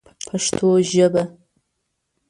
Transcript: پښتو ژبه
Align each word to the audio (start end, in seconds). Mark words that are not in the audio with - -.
پښتو 0.27 0.69
ژبه 0.91 1.23